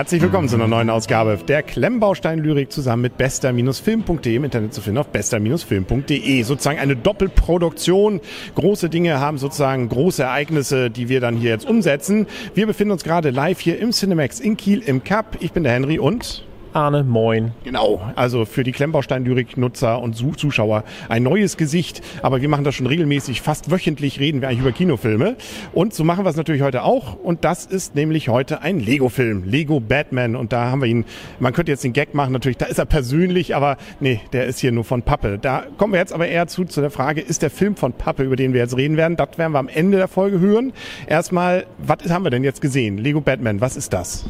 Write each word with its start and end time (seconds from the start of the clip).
Herzlich 0.00 0.22
willkommen 0.22 0.48
zu 0.48 0.54
einer 0.54 0.66
neuen 0.66 0.88
Ausgabe 0.88 1.38
der 1.46 1.62
Klemmbaustein-Lyrik 1.62 2.72
zusammen 2.72 3.02
mit 3.02 3.18
bester-film.de 3.18 4.34
im 4.34 4.44
Internet 4.44 4.72
zu 4.72 4.80
finden 4.80 4.96
auf 4.96 5.08
bester-film.de. 5.08 6.42
Sozusagen 6.42 6.78
eine 6.78 6.96
Doppelproduktion. 6.96 8.22
Große 8.54 8.88
Dinge 8.88 9.20
haben 9.20 9.36
sozusagen 9.36 9.90
große 9.90 10.22
Ereignisse, 10.22 10.88
die 10.88 11.10
wir 11.10 11.20
dann 11.20 11.36
hier 11.36 11.50
jetzt 11.50 11.68
umsetzen. 11.68 12.28
Wir 12.54 12.66
befinden 12.66 12.92
uns 12.92 13.04
gerade 13.04 13.28
live 13.28 13.60
hier 13.60 13.78
im 13.78 13.90
Cinemax 13.90 14.40
in 14.40 14.56
Kiel 14.56 14.78
im 14.78 15.04
Cup. 15.04 15.36
Ich 15.40 15.52
bin 15.52 15.64
der 15.64 15.74
Henry 15.74 15.98
und 15.98 16.46
Arne, 16.72 17.02
moin. 17.02 17.52
Genau, 17.64 18.00
also 18.14 18.44
für 18.44 18.62
die 18.62 18.70
Klemmbaustein-Lyrik-Nutzer 18.70 20.00
und 20.00 20.14
Zuschauer 20.14 20.84
ein 21.08 21.24
neues 21.24 21.56
Gesicht. 21.56 22.00
Aber 22.22 22.40
wir 22.40 22.48
machen 22.48 22.62
das 22.62 22.76
schon 22.76 22.86
regelmäßig, 22.86 23.42
fast 23.42 23.72
wöchentlich 23.72 24.20
reden 24.20 24.40
wir 24.40 24.48
eigentlich 24.48 24.60
über 24.60 24.72
Kinofilme. 24.72 25.36
Und 25.72 25.94
so 25.94 26.04
machen 26.04 26.24
wir 26.24 26.30
es 26.30 26.36
natürlich 26.36 26.62
heute 26.62 26.84
auch. 26.84 27.14
Und 27.14 27.44
das 27.44 27.66
ist 27.66 27.96
nämlich 27.96 28.28
heute 28.28 28.62
ein 28.62 28.78
Lego-Film, 28.78 29.42
Lego 29.44 29.80
Batman. 29.80 30.36
Und 30.36 30.52
da 30.52 30.70
haben 30.70 30.80
wir 30.80 30.86
ihn, 30.86 31.04
man 31.40 31.52
könnte 31.52 31.72
jetzt 31.72 31.82
den 31.82 31.92
Gag 31.92 32.14
machen, 32.14 32.32
natürlich, 32.32 32.58
da 32.58 32.66
ist 32.66 32.78
er 32.78 32.86
persönlich, 32.86 33.56
aber 33.56 33.76
nee, 33.98 34.20
der 34.32 34.46
ist 34.46 34.60
hier 34.60 34.70
nur 34.70 34.84
von 34.84 35.02
Pappe. 35.02 35.38
Da 35.40 35.64
kommen 35.76 35.92
wir 35.92 35.98
jetzt 35.98 36.12
aber 36.12 36.28
eher 36.28 36.46
zu, 36.46 36.64
zu 36.64 36.80
der 36.80 36.90
Frage, 36.90 37.20
ist 37.20 37.42
der 37.42 37.50
Film 37.50 37.74
von 37.74 37.94
Pappe, 37.94 38.22
über 38.22 38.36
den 38.36 38.52
wir 38.52 38.60
jetzt 38.60 38.76
reden 38.76 38.96
werden? 38.96 39.16
Das 39.16 39.38
werden 39.38 39.52
wir 39.52 39.58
am 39.58 39.68
Ende 39.68 39.96
der 39.96 40.08
Folge 40.08 40.38
hören. 40.38 40.72
Erstmal, 41.08 41.66
was 41.78 42.08
haben 42.10 42.24
wir 42.24 42.30
denn 42.30 42.44
jetzt 42.44 42.60
gesehen? 42.60 42.96
Lego 42.96 43.20
Batman, 43.20 43.60
was 43.60 43.76
ist 43.76 43.92
das? 43.92 44.24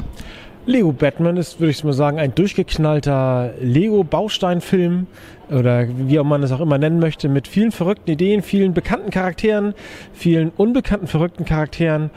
Lego 0.67 0.91
Batman 0.91 1.37
ist, 1.37 1.59
würde 1.59 1.71
ich 1.71 1.83
mal 1.83 1.93
sagen, 1.93 2.19
ein 2.19 2.35
durchgeknallter 2.35 3.53
Lego-Bausteinfilm 3.59 5.07
oder 5.49 5.87
wie 5.89 6.19
auch 6.19 6.23
man 6.23 6.43
es 6.43 6.51
auch 6.51 6.61
immer 6.61 6.77
nennen 6.77 6.99
möchte, 6.99 7.29
mit 7.29 7.47
vielen 7.47 7.71
verrückten 7.71 8.11
Ideen, 8.11 8.43
vielen 8.43 8.73
bekannten 8.73 9.09
Charakteren, 9.09 9.73
vielen 10.13 10.51
unbekannten 10.55 11.07
verrückten 11.07 11.45
Charakteren 11.45 12.11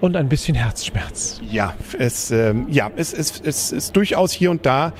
und 0.00 0.16
ein 0.16 0.28
bisschen 0.28 0.54
Herzschmerz. 0.54 1.40
Ja, 1.50 1.74
es, 1.98 2.30
ähm, 2.30 2.66
ja, 2.70 2.90
es, 2.96 3.12
es, 3.12 3.40
es 3.44 3.72
ist 3.72 3.96
durchaus 3.96 4.32
hier 4.32 4.50
und 4.50 4.66
da. 4.66 4.92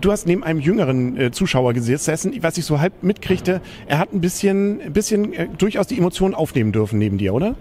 Du 0.00 0.10
hast 0.10 0.26
neben 0.26 0.42
einem 0.42 0.60
jüngeren 0.60 1.16
äh, 1.16 1.30
Zuschauer 1.30 1.74
gesessen, 1.74 2.32
was 2.40 2.56
ich 2.56 2.64
so 2.64 2.80
halb 2.80 3.02
mitkriegte. 3.02 3.60
Er 3.86 3.98
hat 3.98 4.12
ein 4.12 4.20
bisschen, 4.20 4.80
ein 4.80 4.92
bisschen 4.92 5.32
äh, 5.32 5.48
durchaus 5.58 5.86
die 5.86 5.98
Emotionen 5.98 6.34
aufnehmen 6.34 6.72
dürfen 6.72 6.98
neben 6.98 7.18
dir, 7.18 7.34
oder? 7.34 7.54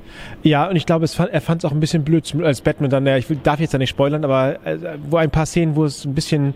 Ja, 0.43 0.69
und 0.69 0.75
ich 0.75 0.85
glaube, 0.85 1.07
fand, 1.07 1.31
er 1.31 1.41
fand 1.41 1.63
es 1.63 1.69
auch 1.69 1.73
ein 1.73 1.79
bisschen 1.79 2.03
blöd 2.03 2.33
als 2.43 2.61
Batman 2.61 2.89
dann. 2.89 3.05
Ja, 3.05 3.17
ich 3.17 3.29
will, 3.29 3.39
darf 3.43 3.59
jetzt 3.59 3.73
ja 3.73 3.79
nicht 3.79 3.89
spoilern, 3.89 4.23
aber 4.23 4.65
äh, 4.65 4.77
wo 5.09 5.17
ein 5.17 5.31
paar 5.31 5.45
Szenen, 5.45 5.75
wo 5.75 5.85
es 5.85 6.05
ein 6.05 6.13
bisschen 6.13 6.53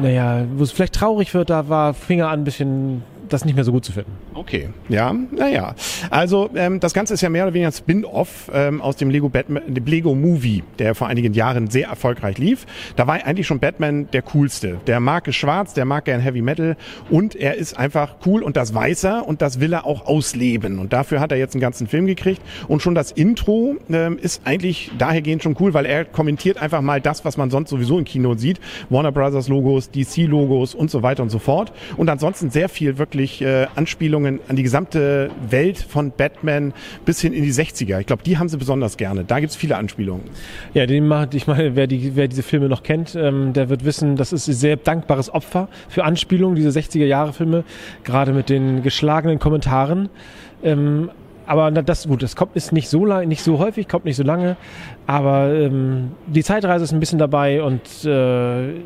naja, 0.00 0.46
wo 0.54 0.62
es 0.62 0.70
vielleicht 0.70 0.94
traurig 0.94 1.34
wird, 1.34 1.50
da 1.50 1.68
war 1.68 1.94
Finger 1.94 2.28
an 2.28 2.40
ein 2.40 2.44
bisschen 2.44 3.02
das 3.28 3.44
nicht 3.44 3.54
mehr 3.54 3.64
so 3.64 3.72
gut 3.72 3.84
zu 3.84 3.92
finden. 3.92 4.12
Okay, 4.34 4.68
ja, 4.88 5.14
naja. 5.30 5.74
Also 6.10 6.50
ähm, 6.54 6.80
das 6.80 6.94
Ganze 6.94 7.14
ist 7.14 7.20
ja 7.20 7.28
mehr 7.28 7.44
oder 7.44 7.54
weniger 7.54 7.68
ein 7.68 7.72
Spin-off 7.72 8.50
ähm, 8.52 8.80
aus 8.80 8.96
dem 8.96 9.10
Lego 9.10 9.28
Batman, 9.28 9.62
dem 9.74 9.84
Lego 9.84 10.14
Movie, 10.14 10.62
der 10.78 10.94
vor 10.94 11.08
einigen 11.08 11.32
Jahren 11.32 11.68
sehr 11.70 11.88
erfolgreich 11.88 12.38
lief. 12.38 12.66
Da 12.96 13.06
war 13.06 13.24
eigentlich 13.24 13.46
schon 13.46 13.58
Batman 13.58 14.08
der 14.12 14.22
coolste. 14.22 14.78
Der 14.86 15.00
mag 15.00 15.28
es 15.28 15.36
schwarz, 15.36 15.74
der 15.74 15.84
mag 15.84 16.04
gern 16.04 16.20
Heavy 16.20 16.42
Metal 16.42 16.76
und 17.10 17.34
er 17.34 17.54
ist 17.56 17.78
einfach 17.78 18.16
cool 18.26 18.42
und 18.42 18.56
das 18.56 18.74
weiß 18.74 19.04
er 19.04 19.26
und 19.26 19.42
das 19.42 19.60
will 19.60 19.72
er 19.72 19.86
auch 19.86 20.06
ausleben. 20.06 20.78
Und 20.78 20.92
dafür 20.92 21.20
hat 21.20 21.32
er 21.32 21.38
jetzt 21.38 21.54
einen 21.54 21.62
ganzen 21.62 21.86
Film 21.86 22.06
gekriegt 22.06 22.42
und 22.68 22.82
schon 22.82 22.94
das 22.94 23.12
Intro 23.12 23.76
ähm, 23.90 24.18
ist 24.20 24.42
eigentlich 24.44 24.90
dahergehend 24.98 25.42
schon 25.42 25.56
cool, 25.60 25.74
weil 25.74 25.86
er 25.86 26.04
kommentiert 26.04 26.58
einfach 26.58 26.82
mal 26.82 27.00
das, 27.00 27.24
was 27.24 27.36
man 27.36 27.50
sonst 27.50 27.70
sowieso 27.70 27.98
im 27.98 28.04
Kino 28.04 28.34
sieht. 28.34 28.60
Warner 28.90 29.12
Brothers 29.12 29.48
Logos, 29.48 29.90
DC 29.90 30.26
Logos 30.26 30.74
und 30.74 30.90
so 30.90 31.02
weiter 31.02 31.22
und 31.22 31.30
so 31.30 31.38
fort. 31.38 31.72
Und 31.96 32.10
ansonsten 32.10 32.50
sehr 32.50 32.68
viel 32.68 32.98
wirklich 32.98 33.13
wirklich 33.14 33.42
äh, 33.42 33.66
Anspielungen 33.76 34.40
an 34.48 34.56
die 34.56 34.64
gesamte 34.64 35.30
Welt 35.48 35.78
von 35.78 36.10
Batman 36.10 36.72
bis 37.04 37.20
hin 37.20 37.32
in 37.32 37.44
die 37.44 37.52
60er. 37.52 38.00
Ich 38.00 38.06
glaube, 38.06 38.24
die 38.24 38.38
haben 38.38 38.48
sie 38.48 38.58
besonders 38.58 38.96
gerne. 38.96 39.24
Da 39.24 39.38
gibt 39.38 39.50
es 39.50 39.56
viele 39.56 39.76
Anspielungen. 39.76 40.24
Ja, 40.74 40.86
den 40.86 41.06
macht, 41.06 41.34
ich 41.34 41.46
meine, 41.46 41.76
wer, 41.76 41.86
die, 41.86 42.16
wer 42.16 42.26
diese 42.26 42.42
Filme 42.42 42.68
noch 42.68 42.82
kennt, 42.82 43.14
ähm, 43.14 43.52
der 43.52 43.68
wird 43.68 43.84
wissen, 43.84 44.16
das 44.16 44.32
ist 44.32 44.48
ein 44.48 44.54
sehr 44.54 44.76
dankbares 44.76 45.32
Opfer 45.32 45.68
für 45.88 46.04
Anspielungen, 46.04 46.56
diese 46.56 46.76
60er-Jahre-Filme, 46.76 47.62
gerade 48.02 48.32
mit 48.32 48.48
den 48.48 48.82
geschlagenen 48.82 49.38
Kommentaren. 49.38 50.08
Ähm, 50.64 51.10
aber 51.46 51.70
das 51.70 52.08
gut, 52.08 52.22
das 52.22 52.36
kommt 52.36 52.56
ist 52.56 52.72
nicht 52.72 52.88
so 52.88 53.04
lang, 53.04 53.28
nicht 53.28 53.42
so 53.42 53.58
häufig, 53.58 53.86
kommt 53.86 54.06
nicht 54.06 54.16
so 54.16 54.22
lange, 54.22 54.56
aber 55.06 55.52
ähm, 55.54 56.12
die 56.26 56.42
Zeitreise 56.42 56.84
ist 56.84 56.92
ein 56.92 57.00
bisschen 57.00 57.18
dabei 57.18 57.62
und 57.62 57.82
äh, 58.06 58.80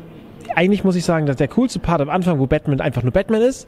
eigentlich 0.55 0.83
muss 0.83 0.95
ich 0.95 1.05
sagen, 1.05 1.25
dass 1.25 1.37
der 1.37 1.47
coolste 1.47 1.79
Part 1.79 2.01
am 2.01 2.09
Anfang, 2.09 2.39
wo 2.39 2.47
Batman 2.47 2.81
einfach 2.81 3.03
nur 3.03 3.11
Batman 3.11 3.41
ist, 3.41 3.67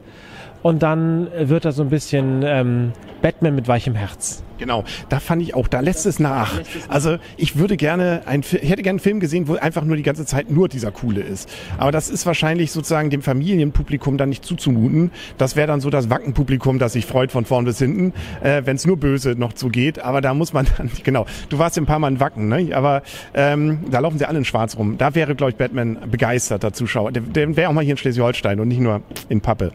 und 0.62 0.84
dann 0.84 1.28
wird 1.38 1.66
er 1.66 1.72
so 1.72 1.84
ein 1.84 1.90
bisschen 1.90 2.44
ähm, 2.44 2.94
Batman 3.22 3.56
mit 3.56 3.68
weichem 3.68 3.96
Herz. 3.96 4.44
Genau, 4.62 4.84
da 5.10 5.20
fand 5.20 5.42
ich 5.42 5.56
auch, 5.56 5.68
da 5.68 5.80
lässt 5.80 6.06
es 6.06 6.20
nach. 6.20 6.54
Also 6.88 7.18
ich 7.36 7.58
würde 7.58 7.78
gerne, 7.78 8.22
ein, 8.28 8.42
ich 8.42 8.70
hätte 8.70 8.84
gerne 8.84 8.90
einen 8.90 9.00
Film 9.00 9.20
gesehen, 9.20 9.48
wo 9.48 9.56
einfach 9.56 9.84
nur 9.84 9.98
die 9.98 10.04
ganze 10.04 10.24
Zeit 10.24 10.52
nur 10.52 10.70
dieser 10.70 10.92
Coole 10.92 11.22
ist. 11.22 11.50
Aber 11.80 11.92
das 11.92 12.12
ist 12.12 12.28
wahrscheinlich 12.28 12.72
sozusagen 12.72 13.10
dem 13.10 13.24
Familienpublikum 13.24 14.20
dann 14.20 14.30
nicht 14.30 14.46
zuzumuten. 14.46 15.10
Das 15.40 15.56
wäre 15.56 15.66
dann 15.66 15.82
so 15.82 15.90
das 15.90 16.12
Wackenpublikum, 16.12 16.78
das 16.78 16.94
sich 16.94 17.08
freut 17.08 17.32
von 17.32 17.46
vorn 17.46 17.66
bis 17.66 17.80
hinten, 17.80 18.14
äh, 18.44 18.62
wenn 18.64 18.76
es 18.76 18.86
nur 18.86 18.98
böse 18.98 19.32
noch 19.32 19.54
zugeht. 19.54 19.98
Aber 19.98 20.22
da 20.22 20.36
muss 20.36 20.54
man 20.54 20.68
dann, 20.78 20.92
genau, 21.04 21.26
du 21.50 21.58
warst 21.58 21.76
ein 21.80 21.88
paar 21.88 21.98
Mal 21.98 22.10
in 22.10 22.20
Wacken, 22.20 22.48
ne? 22.48 22.70
aber 22.76 23.02
ähm, 23.34 23.80
da 23.90 23.98
laufen 23.98 24.20
sie 24.20 24.26
alle 24.26 24.38
in 24.38 24.46
schwarz 24.46 24.78
rum. 24.78 24.96
Da 25.00 25.16
wäre, 25.16 25.34
glaube 25.34 25.54
ich, 25.54 25.56
Batman 25.58 25.98
begeisterter 26.12 26.72
Zuschauer. 26.72 27.12
Der, 27.12 27.24
der 27.24 27.56
wäre 27.56 27.68
auch 27.68 27.74
mal 27.74 27.84
hier 27.84 27.94
in 27.94 27.98
Schleswig-Holstein 27.98 28.60
und 28.60 28.68
nicht 28.68 28.82
nur 28.82 29.02
in 29.28 29.42
Pappe. 29.42 29.72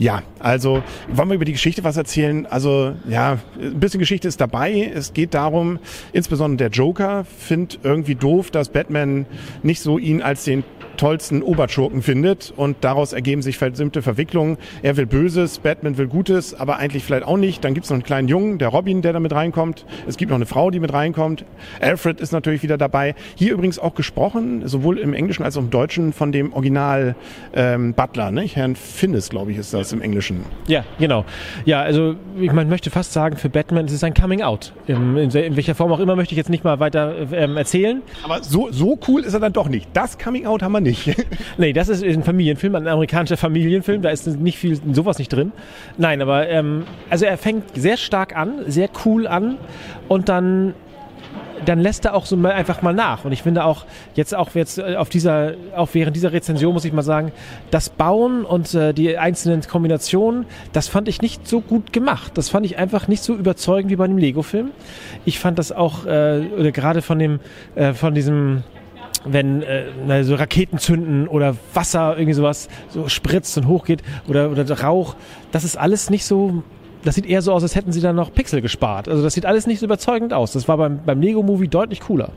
Ja, 0.00 0.23
also 0.44 0.82
wollen 1.08 1.30
wir 1.30 1.36
über 1.36 1.46
die 1.46 1.52
Geschichte 1.52 1.84
was 1.84 1.96
erzählen? 1.96 2.44
Also 2.44 2.94
ja, 3.08 3.38
ein 3.58 3.80
bisschen 3.80 3.98
Geschichte 3.98 4.28
ist 4.28 4.40
dabei. 4.40 4.92
Es 4.94 5.14
geht 5.14 5.32
darum, 5.32 5.78
insbesondere 6.12 6.68
der 6.68 6.76
Joker 6.76 7.24
findet 7.24 7.80
irgendwie 7.82 8.14
doof, 8.14 8.50
dass 8.50 8.68
Batman 8.68 9.24
nicht 9.62 9.80
so 9.80 9.96
ihn 9.96 10.20
als 10.20 10.44
den 10.44 10.64
tollsten 10.96 11.42
Oberschurken 11.42 12.02
findet 12.02 12.52
und 12.56 12.76
daraus 12.82 13.12
ergeben 13.12 13.42
sich 13.42 13.58
versimmte 13.58 14.02
Verwicklungen. 14.02 14.58
Er 14.82 14.96
will 14.96 15.06
Böses, 15.06 15.58
Batman 15.58 15.98
will 15.98 16.06
Gutes, 16.06 16.54
aber 16.54 16.76
eigentlich 16.76 17.04
vielleicht 17.04 17.24
auch 17.24 17.36
nicht. 17.36 17.64
Dann 17.64 17.74
gibt 17.74 17.84
es 17.84 17.90
noch 17.90 17.96
einen 17.96 18.04
kleinen 18.04 18.28
Jungen, 18.28 18.58
der 18.58 18.68
Robin, 18.68 19.02
der 19.02 19.12
da 19.12 19.20
mit 19.20 19.32
reinkommt. 19.32 19.86
Es 20.06 20.16
gibt 20.16 20.30
noch 20.30 20.36
eine 20.36 20.46
Frau, 20.46 20.70
die 20.70 20.78
mit 20.78 20.92
reinkommt. 20.92 21.44
Alfred 21.80 22.20
ist 22.20 22.32
natürlich 22.32 22.62
wieder 22.62 22.78
dabei. 22.78 23.14
Hier 23.34 23.54
übrigens 23.54 23.78
auch 23.78 23.94
gesprochen, 23.94 24.68
sowohl 24.68 24.98
im 24.98 25.14
Englischen 25.14 25.42
als 25.42 25.56
auch 25.56 25.62
im 25.62 25.70
Deutschen, 25.70 26.12
von 26.12 26.32
dem 26.32 26.52
Original 26.52 27.16
ähm, 27.54 27.94
Butler, 27.94 28.30
ne? 28.30 28.42
Herrn 28.42 28.76
Finnis, 28.76 29.30
glaube 29.30 29.50
ich, 29.50 29.58
ist 29.58 29.74
das 29.74 29.92
im 29.92 30.00
Englischen. 30.00 30.13
Ja, 30.66 30.84
genau. 30.98 31.24
Ja, 31.64 31.82
also 31.82 32.16
ich 32.38 32.52
man 32.52 32.68
möchte 32.68 32.90
fast 32.90 33.12
sagen, 33.12 33.36
für 33.36 33.48
Batman 33.48 33.86
ist 33.86 33.92
es 33.92 34.04
ein 34.04 34.14
Coming 34.14 34.42
Out. 34.42 34.72
In, 34.86 35.16
in, 35.16 35.30
in 35.30 35.56
welcher 35.56 35.74
Form 35.74 35.92
auch 35.92 36.00
immer 36.00 36.16
möchte 36.16 36.32
ich 36.32 36.38
jetzt 36.38 36.50
nicht 36.50 36.64
mal 36.64 36.80
weiter 36.80 37.14
ähm, 37.32 37.56
erzählen. 37.56 38.02
Aber 38.22 38.42
so, 38.42 38.70
so 38.70 38.98
cool 39.08 39.22
ist 39.22 39.34
er 39.34 39.40
dann 39.40 39.52
doch 39.52 39.68
nicht. 39.68 39.88
Das 39.92 40.18
Coming 40.18 40.46
Out 40.46 40.62
haben 40.62 40.72
wir 40.72 40.80
nicht. 40.80 41.14
nee, 41.58 41.72
das 41.72 41.88
ist 41.88 42.02
ein 42.02 42.22
Familienfilm, 42.22 42.74
ein 42.74 42.88
amerikanischer 42.88 43.36
Familienfilm, 43.36 44.02
da 44.02 44.10
ist 44.10 44.26
nicht 44.26 44.58
viel, 44.58 44.80
sowas 44.92 45.18
nicht 45.18 45.32
drin. 45.32 45.52
Nein, 45.98 46.22
aber 46.22 46.48
ähm, 46.48 46.84
also 47.10 47.24
er 47.24 47.38
fängt 47.38 47.74
sehr 47.74 47.96
stark 47.96 48.36
an, 48.36 48.60
sehr 48.66 48.88
cool 49.04 49.26
an 49.26 49.56
und 50.08 50.28
dann 50.28 50.74
dann 51.64 51.80
lässt 51.80 52.04
er 52.04 52.14
auch 52.14 52.26
so 52.26 52.36
mal 52.36 52.52
einfach 52.52 52.82
mal 52.82 52.94
nach. 52.94 53.24
Und 53.24 53.32
ich 53.32 53.42
finde 53.42 53.64
auch 53.64 53.84
jetzt 54.14 54.34
auch 54.34 54.54
jetzt 54.54 54.78
äh, 54.78 54.96
auf 54.96 55.08
dieser, 55.08 55.54
auch 55.76 55.88
während 55.92 56.16
dieser 56.16 56.32
Rezension 56.32 56.72
muss 56.72 56.84
ich 56.84 56.92
mal 56.92 57.02
sagen, 57.02 57.32
das 57.70 57.88
Bauen 57.88 58.44
und 58.44 58.74
äh, 58.74 58.92
die 58.92 59.16
einzelnen 59.18 59.62
Kombinationen, 59.62 60.46
das 60.72 60.88
fand 60.88 61.08
ich 61.08 61.22
nicht 61.22 61.46
so 61.48 61.60
gut 61.60 61.92
gemacht. 61.92 62.32
Das 62.36 62.48
fand 62.48 62.66
ich 62.66 62.78
einfach 62.78 63.08
nicht 63.08 63.22
so 63.22 63.34
überzeugend 63.34 63.90
wie 63.90 63.96
bei 63.96 64.04
einem 64.04 64.18
Lego-Film. 64.18 64.70
Ich 65.24 65.38
fand 65.38 65.58
das 65.58 65.72
auch 65.72 66.06
äh, 66.06 66.42
oder 66.58 66.72
gerade 66.72 67.02
von 67.02 67.18
dem, 67.18 67.40
äh, 67.74 67.92
von 67.92 68.14
diesem 68.14 68.62
wenn 69.26 69.62
äh, 69.62 70.22
so 70.22 70.34
Raketen 70.34 70.78
zünden 70.78 71.28
oder 71.28 71.56
Wasser 71.72 72.14
irgendwie 72.16 72.34
sowas 72.34 72.68
so 72.90 73.08
spritzt 73.08 73.56
und 73.56 73.66
hochgeht 73.66 74.02
oder, 74.28 74.50
oder 74.50 74.70
Rauch, 74.80 75.16
das 75.50 75.64
ist 75.64 75.76
alles 75.76 76.10
nicht 76.10 76.26
so 76.26 76.62
das 77.04 77.14
sieht 77.14 77.26
eher 77.26 77.42
so 77.42 77.52
aus, 77.52 77.62
als 77.62 77.76
hätten 77.76 77.92
sie 77.92 78.00
da 78.00 78.12
noch 78.12 78.32
Pixel 78.32 78.62
gespart. 78.62 79.08
Also 79.08 79.22
das 79.22 79.34
sieht 79.34 79.44
alles 79.44 79.66
nicht 79.66 79.78
so 79.78 79.86
überzeugend 79.86 80.32
aus. 80.32 80.52
Das 80.52 80.68
war 80.68 80.78
beim, 80.78 81.00
beim 81.04 81.20
Lego-Movie 81.20 81.68
deutlich 81.68 82.00
cooler. 82.00 82.30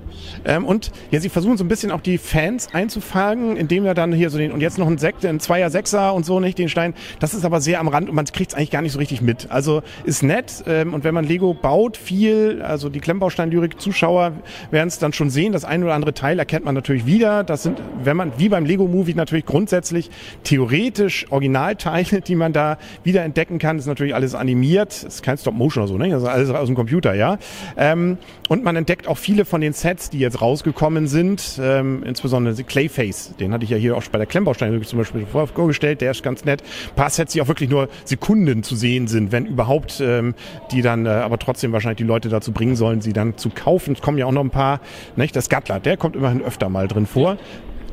Ähm, 0.46 0.66
und 0.66 0.92
ja, 1.10 1.22
sie 1.22 1.30
versuchen 1.30 1.58
so 1.58 1.64
ein 1.64 1.70
bisschen 1.70 1.92
auch 1.92 2.02
die 2.02 2.18
Fans 2.18 2.68
einzufangen, 2.74 3.56
indem 3.56 3.86
er 3.86 3.94
dann 3.94 4.12
hier 4.12 4.30
so 4.30 4.38
den, 4.38 4.52
und 4.52 4.60
jetzt 4.60 4.78
noch 4.78 4.88
ein 4.88 4.98
Sekt, 4.98 5.26
ein 5.26 5.40
Zweier, 5.40 5.70
Sechser 5.70 6.14
und 6.14 6.26
so, 6.26 6.40
nicht 6.42 6.58
den 6.58 6.68
Stein. 6.68 6.94
Das 7.20 7.34
ist 7.34 7.46
aber 7.46 7.62
sehr 7.62 7.80
am 7.80 7.88
Rand 7.88 8.10
und 8.10 8.16
man 8.16 8.26
kriegt 8.26 8.52
es 8.52 8.58
eigentlich 8.58 8.72
gar 8.72 8.82
nicht 8.82 8.92
so 8.92 9.00
richtig 9.00 9.22
mit. 9.22 9.50
Also 9.50 9.84
ist 10.04 10.22
nett 10.22 10.64
ähm, 10.68 10.94
und 10.94 11.06
wenn 11.06 11.14
man 11.14 11.24
Lego 11.24 11.54
baut, 11.54 11.96
viel, 11.96 12.62
also 12.62 12.90
die 12.90 13.00
Klemmbaustein-Lyrik-Zuschauer 13.00 14.34
werden 14.72 14.88
es 14.90 15.00
dann 15.00 15.14
schon 15.14 15.30
sehen. 15.30 15.54
Das 15.54 15.64
ein 15.64 15.84
oder 15.84 15.94
andere 15.94 16.14
Teil 16.14 16.40
erkennt 16.40 16.66
man 16.66 16.76
natürlich 16.76 17.06
wieder. 17.06 17.46
Das 17.46 17.64
sind, 17.64 17.82
wenn 18.04 18.18
man, 18.18 18.34
wie 18.38 18.50
beim 18.50 18.66
Lego-Movie 18.66 19.14
natürlich 19.14 19.46
grundsätzlich 19.46 20.10
theoretisch 20.44 21.26
Originalteile, 21.30 22.20
die 22.20 22.36
man 22.36 22.52
da 22.52 22.78
wieder 23.04 23.24
entdecken 23.24 23.60
kann. 23.60 23.78
Das 23.78 23.86
ist 23.86 23.90
natürlich 23.90 24.14
alles 24.14 24.36
animiert 24.36 24.57
animiert, 24.58 25.04
ist 25.04 25.24
kein 25.24 25.38
Stop-Motion 25.38 25.84
oder 25.84 25.92
so, 25.92 25.98
ne? 25.98 26.14
Also 26.14 26.28
alles 26.28 26.50
aus 26.50 26.68
dem 26.68 26.76
Computer, 26.76 27.14
ja. 27.14 27.38
Ähm, 27.78 28.18
und 28.50 28.64
man 28.64 28.76
entdeckt 28.76 29.08
auch 29.08 29.18
viele 29.18 29.46
von 29.46 29.62
den 29.62 29.74
Sets, 29.74 30.10
die 30.10 30.20
jetzt 30.20 30.42
rausgekommen 30.42 31.08
sind, 31.08 31.60
ähm, 31.62 32.04
insbesondere 32.04 32.56
Clayface, 32.64 33.36
den 33.40 33.54
hatte 33.54 33.64
ich 33.66 33.70
ja 33.70 33.78
hier 33.78 33.96
auch 33.96 34.04
bei 34.12 34.18
der 34.18 34.28
Klemmbaustein 34.28 34.82
zum 34.84 35.00
Beispiel 35.00 35.26
vorgestellt, 35.26 36.02
der 36.02 36.12
ist 36.12 36.24
ganz 36.24 36.46
nett. 36.46 36.64
Ein 36.90 36.96
paar 36.96 37.10
Sets, 37.10 37.34
die 37.34 37.42
auch 37.42 37.48
wirklich 37.48 37.70
nur 37.70 37.90
Sekunden 38.04 38.64
zu 38.64 38.76
sehen 38.76 39.08
sind, 39.08 39.32
wenn 39.32 39.46
überhaupt, 39.46 40.02
ähm, 40.02 40.34
die 40.72 40.82
dann 40.82 41.06
äh, 41.06 41.10
aber 41.10 41.38
trotzdem 41.38 41.72
wahrscheinlich 41.72 41.98
die 41.98 42.04
Leute 42.04 42.30
dazu 42.30 42.52
bringen 42.52 42.76
sollen, 42.76 43.02
sie 43.02 43.14
dann 43.14 43.38
zu 43.38 43.50
kaufen. 43.50 43.94
Es 43.94 44.02
kommen 44.02 44.18
ja 44.18 44.26
auch 44.26 44.32
noch 44.32 44.44
ein 44.44 44.50
paar, 44.50 44.80
nicht? 45.16 45.36
Das 45.36 45.50
Gatler, 45.50 45.80
der 45.80 45.98
kommt 45.98 46.16
immerhin 46.16 46.42
öfter 46.42 46.70
mal 46.70 46.88
drin 46.88 47.06
vor. 47.06 47.38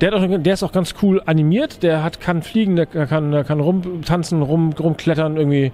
Der, 0.00 0.10
hat 0.10 0.20
auch, 0.20 0.38
der 0.38 0.54
ist 0.54 0.62
auch 0.62 0.72
ganz 0.72 0.94
cool 1.02 1.22
animiert. 1.24 1.82
Der 1.82 2.02
hat, 2.02 2.20
kann 2.20 2.42
fliegen, 2.42 2.76
der 2.76 2.86
kann, 2.86 3.30
der 3.30 3.44
kann 3.44 3.60
rumtanzen, 3.60 4.42
rum, 4.42 4.72
rumklettern, 4.72 5.36
irgendwie. 5.36 5.72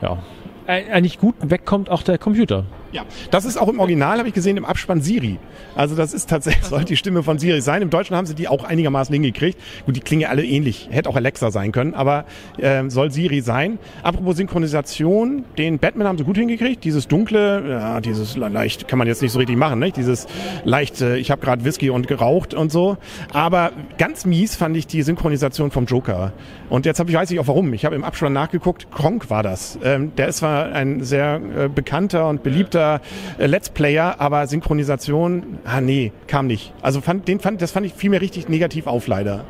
Ja. 0.00 0.18
Eigentlich 0.66 1.18
gut 1.18 1.34
wegkommt 1.40 1.88
auch 1.88 2.02
der 2.02 2.18
Computer. 2.18 2.64
Ja, 2.90 3.02
das 3.30 3.44
ist 3.44 3.58
auch 3.58 3.68
im 3.68 3.80
Original, 3.80 4.18
habe 4.18 4.28
ich 4.28 4.34
gesehen, 4.34 4.56
im 4.56 4.64
Abspann 4.64 5.02
Siri. 5.02 5.38
Also 5.74 5.94
das 5.94 6.14
ist 6.14 6.30
tatsächlich, 6.30 6.64
soll 6.64 6.84
die 6.84 6.96
Stimme 6.96 7.22
von 7.22 7.38
Siri 7.38 7.60
sein. 7.60 7.82
Im 7.82 7.90
Deutschen 7.90 8.16
haben 8.16 8.26
sie 8.26 8.34
die 8.34 8.48
auch 8.48 8.64
einigermaßen 8.64 9.12
hingekriegt. 9.12 9.60
Gut, 9.84 9.94
die 9.94 10.00
klingen 10.00 10.22
ja 10.22 10.28
alle 10.30 10.42
ähnlich. 10.42 10.88
Hätte 10.90 11.10
auch 11.10 11.16
Alexa 11.16 11.50
sein 11.50 11.70
können, 11.72 11.92
aber 11.92 12.24
äh, 12.56 12.88
soll 12.88 13.10
Siri 13.10 13.42
sein. 13.42 13.78
Apropos 14.02 14.36
Synchronisation, 14.36 15.44
den 15.58 15.78
Batman 15.78 16.08
haben 16.08 16.16
sie 16.16 16.24
gut 16.24 16.38
hingekriegt. 16.38 16.82
Dieses 16.84 17.08
dunkle, 17.08 17.68
ja, 17.68 18.00
dieses 18.00 18.36
leicht, 18.36 18.88
kann 18.88 18.98
man 18.98 19.06
jetzt 19.06 19.20
nicht 19.20 19.32
so 19.32 19.38
richtig 19.38 19.58
machen, 19.58 19.80
ne? 19.80 19.92
Dieses 19.92 20.26
leicht, 20.64 21.02
äh, 21.02 21.18
ich 21.18 21.30
habe 21.30 21.42
gerade 21.42 21.64
Whisky 21.64 21.90
und 21.90 22.08
geraucht 22.08 22.54
und 22.54 22.72
so. 22.72 22.96
Aber 23.34 23.72
ganz 23.98 24.24
mies 24.24 24.56
fand 24.56 24.76
ich 24.78 24.86
die 24.86 25.02
Synchronisation 25.02 25.70
vom 25.70 25.84
Joker. 25.84 26.32
Und 26.70 26.86
jetzt 26.86 27.00
habe 27.00 27.10
ich, 27.10 27.16
weiß 27.16 27.30
ich 27.30 27.38
auch 27.38 27.48
warum. 27.48 27.74
Ich 27.74 27.84
habe 27.84 27.96
im 27.96 28.04
Abspann 28.04 28.32
nachgeguckt, 28.32 28.90
Kronk 28.90 29.28
war 29.28 29.42
das. 29.42 29.78
Ähm, 29.84 30.12
der 30.16 30.28
ist 30.28 30.38
zwar 30.38 30.72
ein 30.72 31.02
sehr 31.02 31.40
äh, 31.56 31.68
bekannter 31.68 32.28
und 32.28 32.42
beliebter 32.42 32.77
guter 32.78 33.00
äh, 33.38 33.46
Let's 33.46 33.68
Player, 33.70 34.16
aber 34.18 34.46
Synchronisation, 34.46 35.58
ah 35.64 35.80
nee, 35.80 36.12
kam 36.26 36.46
nicht. 36.46 36.72
Also 36.82 37.00
fand, 37.00 37.26
den 37.28 37.40
fand, 37.40 37.60
das 37.60 37.72
fand 37.72 37.86
ich 37.86 37.94
vielmehr 37.94 38.20
richtig 38.20 38.48
negativ 38.48 38.86
auf, 38.86 39.06
leider. 39.06 39.44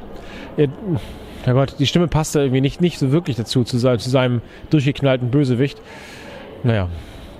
Ja, 0.57 0.67
ja 1.47 1.53
Gott, 1.53 1.77
die 1.79 1.87
Stimme 1.87 2.09
passte 2.09 2.41
irgendwie 2.41 2.61
nicht, 2.61 2.81
nicht 2.81 2.99
so 2.99 3.13
wirklich 3.13 3.37
dazu, 3.37 3.65
zu, 3.65 3.79
zu 3.79 4.11
seinem 4.11 4.41
durchgeknallten 4.71 5.31
Bösewicht. 5.31 5.81
Naja. 6.65 6.89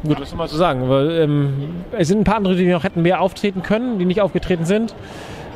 Gut, 0.05 0.21
was 0.21 0.31
soll 0.31 0.39
man 0.39 0.49
so 0.49 0.57
sagen? 0.57 0.83
Aber, 0.83 1.11
ähm, 1.11 1.71
es 1.93 2.09
sind 2.09 2.19
ein 2.19 2.25
paar 2.25 2.37
andere, 2.37 2.55
die 2.55 2.67
noch 2.67 2.85
hätten 2.85 3.03
mehr 3.03 3.21
auftreten 3.21 3.63
können, 3.63 3.99
die 3.99 4.05
nicht 4.05 4.21
aufgetreten 4.21 4.65
sind. 4.65 4.95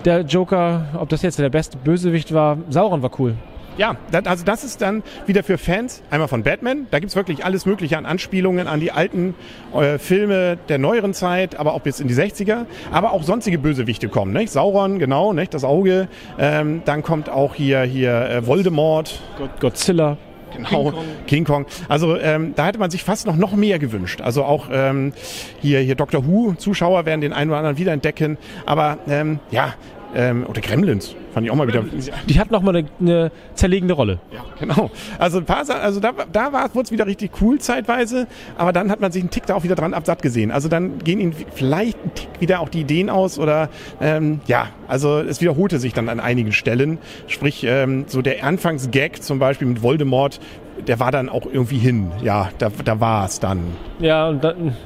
Der 0.05 0.23
Joker, 0.23 0.87
ob 0.99 1.09
das 1.11 1.23
jetzt 1.23 1.39
der 1.39 1.49
beste 1.49 1.79
Bösewicht 1.79 2.35
war, 2.35 2.59
Sauron 2.69 3.03
war 3.03 3.11
cool. 3.21 3.37
Ja, 3.79 3.97
das, 4.11 4.27
also 4.27 4.45
das 4.45 4.65
ist 4.65 4.83
dann 4.83 5.03
wieder 5.27 5.43
für 5.43 5.57
Fans, 5.57 6.03
einmal 6.11 6.29
von 6.29 6.43
Batman, 6.43 6.87
da 6.91 6.99
gibt's 6.99 7.17
wirklich 7.17 7.45
alles 7.45 7.65
Mögliche 7.65 7.97
an 7.97 8.05
Anspielungen 8.05 8.67
an 8.67 8.81
die 8.81 8.93
alten 8.93 9.35
äh, 9.75 9.99
Filme 9.99 10.59
der 10.69 10.79
neueren 10.79 11.15
Zeit, 11.15 11.57
aber 11.57 11.73
auch 11.73 11.81
bis 11.81 11.99
in 11.99 12.09
die 12.09 12.15
60er, 12.15 12.67
aber 12.91 13.13
auch 13.13 13.23
sonstige 13.23 13.59
Bösewichte 13.59 14.09
kommen, 14.09 14.33
nicht? 14.33 14.53
Sauron, 14.53 14.99
genau, 14.99 15.33
nicht? 15.33 15.55
das 15.55 15.65
Auge, 15.65 16.09
ähm, 16.39 16.83
dann 16.85 17.03
kommt 17.03 17.31
auch 17.31 17.55
hier, 17.55 17.83
hier 17.83 18.29
äh, 18.29 18.47
Voldemort. 18.47 19.21
Godzilla. 19.61 20.19
Genau, 20.55 20.69
King 20.69 20.93
Kong. 20.93 21.05
King 21.27 21.45
Kong. 21.45 21.67
Also 21.89 22.19
ähm, 22.19 22.53
da 22.55 22.67
hätte 22.67 22.79
man 22.79 22.91
sich 22.91 23.05
fast 23.05 23.27
noch, 23.27 23.37
noch 23.37 23.55
mehr 23.55 23.79
gewünscht. 23.79 24.21
Also 24.21 24.45
auch 24.45 24.69
ähm, 24.71 25.15
hier, 25.61 25.81
hier 25.81 25.95
Doctor 25.95 26.27
Who, 26.27 26.55
Zuschauer 26.55 27.07
werden 27.07 27.21
den 27.21 27.33
einen 27.33 27.51
oder 27.51 27.59
anderen 27.59 27.79
wiederentdecken. 27.79 28.37
Aber 28.67 28.99
ähm, 29.09 29.39
ja, 29.51 29.75
ähm, 30.15 30.47
oder 30.49 30.61
Gremlins, 30.61 31.15
fand 31.33 31.47
ich 31.47 31.51
auch 31.51 31.57
mal 31.57 31.67
wieder. 31.67 31.85
Die 32.29 32.39
hat 32.39 32.51
nochmal 32.51 32.77
eine, 32.77 32.89
eine 33.01 33.33
zerlegende 33.55 33.95
Rolle. 33.95 34.19
Ja, 34.33 34.45
genau. 34.59 34.91
Also 35.19 35.39
ein 35.39 35.45
paar 35.45 35.63
also 35.71 36.01
da, 36.01 36.13
da 36.33 36.53
wurde 36.75 36.85
es 36.85 36.93
wieder 36.93 37.07
richtig 37.07 37.33
cool 37.41 37.59
zeitweise, 37.59 38.27
aber 38.59 38.73
dann 38.73 38.91
hat 38.91 39.01
man 39.01 39.13
sich 39.13 39.23
einen 39.23 39.31
Tick 39.31 39.47
da 39.47 39.55
auch 39.55 39.63
wieder 39.63 39.75
dran 39.75 39.95
absatt 39.95 40.23
gesehen. 40.23 40.51
Also 40.51 40.69
dann 40.69 40.99
gehen 40.99 41.21
ihnen 41.21 41.35
vielleicht 41.55 41.99
ein 42.05 42.15
Tick 42.15 42.29
wieder 42.41 42.61
auch 42.61 42.69
die 42.69 42.81
Ideen 42.81 43.11
aus 43.11 43.39
oder 43.39 43.69
ähm, 44.01 44.41
ja, 44.47 44.69
also 44.89 45.19
es 45.19 45.41
wiederholte 45.41 45.79
sich 45.79 45.95
dann 45.95 46.09
an 46.09 46.21
einigen 46.21 46.53
Stellen. 46.53 46.99
Sprich, 47.27 47.65
ähm, 47.65 48.05
so 48.09 48.23
der 48.23 48.45
Anfangsgag 48.45 49.23
zum 49.23 49.39
Beispiel 49.39 49.69
mit 49.69 49.83
Voldemort, 49.83 50.41
der 50.87 51.01
war 51.01 51.13
dann 51.13 51.29
auch 51.29 51.47
irgendwie 51.51 51.79
hin. 51.79 52.11
Ja, 52.23 52.51
da, 52.59 52.71
da 52.85 53.01
war 53.01 53.27
es 53.27 53.41
dann. 53.41 53.61
Ja, 54.01 54.29
und 54.29 54.43
dann 54.43 54.77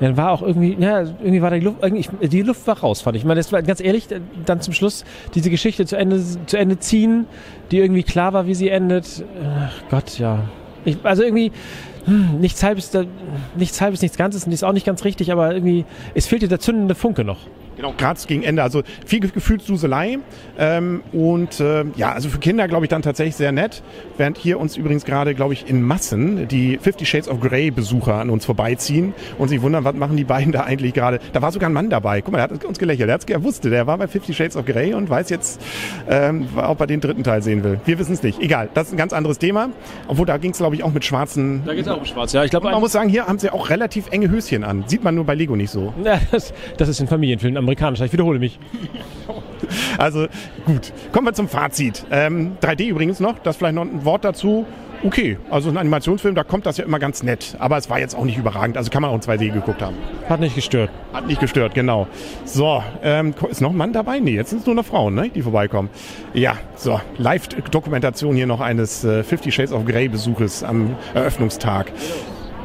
dann 0.00 0.16
war 0.16 0.30
auch 0.30 0.42
irgendwie, 0.42 0.76
ja, 0.78 1.00
irgendwie 1.00 1.42
war 1.42 1.50
die 1.50 1.60
Luft, 1.60 1.82
irgendwie, 1.82 2.28
die 2.28 2.42
Luft 2.42 2.66
war 2.66 2.78
raus, 2.78 3.00
fand 3.00 3.16
ich. 3.16 3.22
Ich 3.22 3.26
meine, 3.26 3.40
das 3.40 3.52
war 3.52 3.62
ganz 3.62 3.80
ehrlich, 3.80 4.08
dann 4.44 4.60
zum 4.60 4.74
Schluss 4.74 5.04
diese 5.34 5.50
Geschichte 5.50 5.86
zu 5.86 5.96
Ende, 5.96 6.22
zu 6.46 6.58
Ende 6.58 6.78
ziehen, 6.78 7.26
die 7.70 7.78
irgendwie 7.78 8.02
klar 8.02 8.32
war, 8.32 8.46
wie 8.46 8.54
sie 8.54 8.68
endet. 8.68 9.24
Ach 9.42 9.82
Gott, 9.90 10.18
ja. 10.18 10.44
Ich, 10.84 10.98
also 11.02 11.22
irgendwie, 11.22 11.50
hm, 12.04 12.40
nichts 12.40 12.62
halbes, 12.62 12.90
nichts 13.56 13.80
halbes, 13.80 14.02
nichts 14.02 14.16
Ganzes, 14.16 14.46
ist 14.46 14.64
auch 14.64 14.72
nicht 14.72 14.86
ganz 14.86 15.04
richtig, 15.04 15.32
aber 15.32 15.52
irgendwie, 15.52 15.84
es 16.14 16.26
fehlte 16.26 16.46
der 16.46 16.60
zündende 16.60 16.94
Funke 16.94 17.24
noch. 17.24 17.38
Genau, 17.76 17.94
gerade 17.96 18.20
gegen 18.26 18.42
Ende. 18.42 18.62
Also 18.62 18.82
viel 19.04 19.20
Gefühlsduselei. 19.20 20.18
Ähm, 20.58 21.02
und 21.12 21.60
äh, 21.60 21.84
ja, 21.96 22.12
also 22.12 22.28
für 22.28 22.38
Kinder, 22.38 22.68
glaube 22.68 22.86
ich, 22.86 22.88
dann 22.88 23.02
tatsächlich 23.02 23.36
sehr 23.36 23.52
nett. 23.52 23.82
Während 24.16 24.38
hier 24.38 24.58
uns 24.58 24.76
übrigens 24.76 25.04
gerade, 25.04 25.34
glaube 25.34 25.52
ich, 25.52 25.68
in 25.68 25.82
Massen 25.82 26.48
die 26.48 26.78
Fifty 26.78 27.04
Shades 27.04 27.28
of 27.28 27.40
Grey 27.40 27.70
Besucher 27.70 28.14
an 28.14 28.30
uns 28.30 28.44
vorbeiziehen 28.46 29.14
und 29.38 29.48
sich 29.48 29.60
wundern, 29.62 29.84
was 29.84 29.94
machen 29.94 30.16
die 30.16 30.24
beiden 30.24 30.52
da 30.52 30.62
eigentlich 30.62 30.94
gerade. 30.94 31.20
Da 31.32 31.42
war 31.42 31.52
sogar 31.52 31.68
ein 31.68 31.72
Mann 31.74 31.90
dabei. 31.90 32.22
Guck 32.22 32.32
mal, 32.32 32.38
er 32.38 32.44
hat 32.44 32.64
uns 32.64 32.78
gelächelt. 32.78 33.10
Er, 33.10 33.18
er 33.28 33.42
wusste, 33.42 33.70
der 33.70 33.86
war 33.86 33.98
bei 33.98 34.08
Fifty 34.08 34.32
Shades 34.32 34.56
of 34.56 34.64
Grey 34.64 34.94
und 34.94 35.10
weiß 35.10 35.28
jetzt, 35.30 35.60
ähm, 36.08 36.48
ob 36.56 36.80
er 36.80 36.86
den 36.86 37.00
dritten 37.00 37.24
Teil 37.24 37.42
sehen 37.42 37.62
will. 37.62 37.80
Wir 37.84 37.98
wissen 37.98 38.12
es 38.12 38.22
nicht. 38.22 38.40
Egal, 38.40 38.68
das 38.72 38.88
ist 38.88 38.94
ein 38.94 38.96
ganz 38.96 39.12
anderes 39.12 39.38
Thema. 39.38 39.68
Obwohl, 40.08 40.26
da 40.26 40.38
ging 40.38 40.52
es, 40.52 40.58
glaube 40.58 40.76
ich, 40.76 40.82
auch 40.82 40.92
mit 40.92 41.04
schwarzen... 41.04 41.62
Da 41.66 41.74
geht 41.74 41.84
es 41.84 41.88
auch 41.88 41.98
um 41.98 42.04
schwarz, 42.04 42.32
ja. 42.32 42.44
Ich 42.44 42.50
glaube, 42.50 42.70
man 42.70 42.80
muss 42.80 42.92
sagen, 42.92 43.08
hier 43.08 43.26
haben 43.26 43.38
sie 43.38 43.50
auch 43.50 43.68
relativ 43.68 44.10
enge 44.10 44.30
Höschen 44.30 44.64
an. 44.64 44.84
Sieht 44.86 45.04
man 45.04 45.14
nur 45.14 45.24
bei 45.24 45.34
Lego 45.34 45.56
nicht 45.56 45.70
so. 45.70 45.92
Ja, 46.02 46.18
das, 46.30 46.54
das 46.78 46.88
ist 46.88 47.00
in 47.00 47.06
Familienfilmen 47.06 47.65
amerikanischer. 47.66 48.04
Ich 48.04 48.12
wiederhole 48.12 48.38
mich. 48.38 48.58
Also 49.98 50.26
gut, 50.66 50.92
kommen 51.10 51.26
wir 51.26 51.32
zum 51.32 51.48
Fazit. 51.48 52.04
Ähm, 52.10 52.56
3D 52.60 52.88
übrigens 52.88 53.18
noch, 53.18 53.38
das 53.38 53.56
vielleicht 53.56 53.74
noch 53.74 53.82
ein 53.82 54.04
Wort 54.04 54.24
dazu. 54.24 54.66
Okay, 55.02 55.38
also 55.50 55.68
ein 55.68 55.76
Animationsfilm, 55.76 56.34
da 56.34 56.42
kommt 56.42 56.66
das 56.66 56.78
ja 56.78 56.84
immer 56.84 56.98
ganz 56.98 57.22
nett. 57.22 57.56
Aber 57.58 57.76
es 57.76 57.90
war 57.90 57.98
jetzt 57.98 58.16
auch 58.16 58.24
nicht 58.24 58.38
überragend. 58.38 58.76
Also 58.76 58.90
kann 58.90 59.02
man 59.02 59.10
auch 59.10 59.14
in 59.14 59.20
2D 59.20 59.52
geguckt 59.52 59.82
haben. 59.82 59.96
Hat 60.28 60.40
nicht 60.40 60.54
gestört. 60.54 60.90
Hat 61.12 61.26
nicht 61.26 61.40
gestört, 61.40 61.74
genau. 61.74 62.06
So, 62.44 62.82
ähm, 63.02 63.34
ist 63.50 63.60
noch 63.60 63.70
ein 63.70 63.76
Mann 63.76 63.92
dabei? 63.92 64.20
Nee, 64.20 64.34
jetzt 64.34 64.50
sind 64.50 64.60
es 64.60 64.66
nur 64.66 64.74
noch 64.74 64.86
Frauen, 64.86 65.14
ne, 65.14 65.28
die 65.28 65.42
vorbeikommen. 65.42 65.90
Ja, 66.32 66.56
so, 66.76 67.00
Live-Dokumentation 67.18 68.34
hier 68.36 68.46
noch 68.46 68.60
eines 68.60 69.04
äh, 69.04 69.22
Fifty 69.22 69.52
Shades 69.52 69.72
of 69.72 69.84
Grey 69.84 70.08
Besuches 70.08 70.62
am 70.62 70.96
Eröffnungstag. 71.14 71.92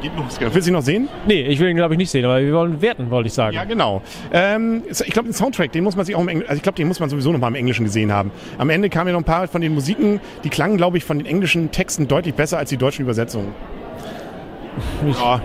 Geht 0.02 0.16
los. 0.16 0.38
Willst 0.40 0.66
du 0.66 0.70
ihn 0.70 0.74
noch 0.74 0.82
sehen? 0.82 1.08
Nee, 1.26 1.42
ich 1.42 1.60
will 1.60 1.68
ihn, 1.68 1.76
glaube 1.76 1.94
ich, 1.94 1.98
nicht 1.98 2.10
sehen, 2.10 2.24
aber 2.24 2.40
wir 2.40 2.52
wollen 2.52 2.82
werten, 2.82 3.08
wollte 3.10 3.28
ich 3.28 3.32
sagen. 3.32 3.54
Ja, 3.54 3.64
genau. 3.64 4.02
Ähm, 4.32 4.82
ich 4.88 5.12
glaube, 5.12 5.28
den 5.28 5.32
Soundtrack, 5.34 5.70
den 5.70 5.84
muss 5.84 5.94
man 5.94 6.04
sich 6.04 6.16
auch 6.16 6.20
im 6.20 6.28
Englischen, 6.28 6.48
also 6.50 6.56
ich 6.58 6.62
glaube, 6.64 6.76
den 6.76 6.88
muss 6.88 6.98
man 6.98 7.08
sowieso 7.08 7.30
noch 7.30 7.38
mal 7.38 7.48
im 7.48 7.54
Englischen 7.54 7.84
gesehen 7.84 8.10
haben. 8.10 8.32
Am 8.58 8.68
Ende 8.68 8.90
kamen 8.90 9.08
ja 9.08 9.12
noch 9.12 9.20
ein 9.20 9.24
paar 9.24 9.46
von 9.46 9.60
den 9.60 9.74
Musiken, 9.74 10.20
die 10.42 10.48
klangen, 10.48 10.76
glaube 10.76 10.98
ich, 10.98 11.04
von 11.04 11.18
den 11.18 11.26
englischen 11.26 11.70
Texten 11.70 12.08
deutlich 12.08 12.34
besser 12.34 12.58
als 12.58 12.70
die 12.70 12.76
deutschen 12.76 13.02
Übersetzungen. 13.02 13.54
Ja. 15.06 15.40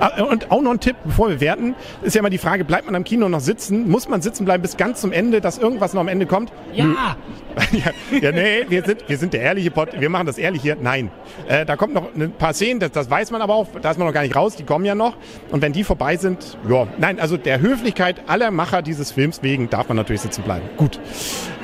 Ah, 0.00 0.22
und 0.24 0.50
auch 0.50 0.60
noch 0.60 0.72
ein 0.72 0.80
Tipp, 0.80 0.96
bevor 1.04 1.28
wir 1.28 1.40
werten, 1.40 1.74
ist 2.02 2.14
ja 2.14 2.20
immer 2.20 2.30
die 2.30 2.38
Frage, 2.38 2.64
bleibt 2.64 2.86
man 2.86 2.94
am 2.94 3.04
Kino 3.04 3.28
noch 3.28 3.40
sitzen? 3.40 3.88
Muss 3.88 4.08
man 4.08 4.22
sitzen 4.22 4.44
bleiben 4.44 4.62
bis 4.62 4.76
ganz 4.76 5.00
zum 5.00 5.12
Ende, 5.12 5.40
dass 5.40 5.58
irgendwas 5.58 5.94
noch 5.94 6.00
am 6.00 6.08
Ende 6.08 6.26
kommt? 6.26 6.52
Ja! 6.72 7.16
ja, 7.72 8.18
ja, 8.20 8.32
nee, 8.32 8.64
wir 8.68 8.82
sind, 8.82 9.08
wir 9.08 9.16
sind 9.16 9.32
der 9.32 9.42
ehrliche 9.42 9.70
Pod, 9.70 9.88
wir 9.98 10.10
machen 10.10 10.26
das 10.26 10.38
ehrlich 10.38 10.62
hier. 10.62 10.76
Nein. 10.80 11.10
Äh, 11.46 11.64
da 11.64 11.76
kommt 11.76 11.94
noch 11.94 12.12
ein 12.14 12.32
paar 12.32 12.52
Szenen, 12.52 12.80
das, 12.80 12.90
das 12.90 13.08
weiß 13.08 13.30
man 13.30 13.42
aber 13.42 13.54
auch, 13.54 13.68
da 13.80 13.92
ist 13.92 13.98
man 13.98 14.08
noch 14.08 14.14
gar 14.14 14.22
nicht 14.22 14.34
raus, 14.34 14.56
die 14.56 14.64
kommen 14.64 14.84
ja 14.84 14.94
noch. 14.94 15.16
Und 15.50 15.62
wenn 15.62 15.72
die 15.72 15.84
vorbei 15.84 16.16
sind, 16.16 16.58
ja, 16.68 16.88
nein, 16.98 17.20
also 17.20 17.36
der 17.36 17.60
Höflichkeit 17.60 18.22
aller 18.26 18.50
Macher 18.50 18.82
dieses 18.82 19.12
Films 19.12 19.42
wegen 19.42 19.70
darf 19.70 19.88
man 19.88 19.96
natürlich 19.96 20.22
sitzen 20.22 20.42
bleiben. 20.42 20.68
Gut. 20.76 20.98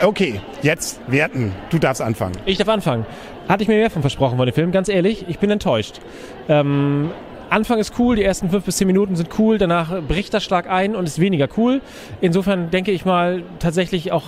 Okay, 0.00 0.40
jetzt 0.62 1.00
werten. 1.08 1.52
Du 1.70 1.78
darfst 1.78 2.00
anfangen. 2.00 2.36
Ich 2.46 2.58
darf 2.58 2.68
anfangen. 2.68 3.04
Hatte 3.48 3.62
ich 3.62 3.68
mir 3.68 3.76
mehr 3.76 3.90
von 3.90 4.02
versprochen 4.02 4.36
von 4.36 4.46
dem 4.46 4.54
Film, 4.54 4.70
ganz 4.70 4.88
ehrlich, 4.88 5.24
ich 5.28 5.40
bin 5.40 5.50
enttäuscht. 5.50 6.00
Ähm, 6.48 7.10
Anfang 7.50 7.78
ist 7.78 7.94
cool, 7.98 8.14
die 8.14 8.22
ersten 8.22 8.48
fünf 8.48 8.64
bis 8.64 8.76
zehn 8.76 8.86
Minuten 8.86 9.16
sind 9.16 9.28
cool, 9.38 9.58
danach 9.58 10.00
bricht 10.02 10.32
das 10.32 10.44
stark 10.44 10.70
ein 10.70 10.94
und 10.94 11.04
ist 11.06 11.18
weniger 11.18 11.48
cool. 11.56 11.80
Insofern 12.20 12.70
denke 12.70 12.92
ich 12.92 13.04
mal 13.04 13.42
tatsächlich 13.58 14.12
auch 14.12 14.24